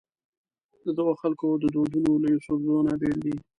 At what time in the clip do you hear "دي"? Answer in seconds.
3.25-3.35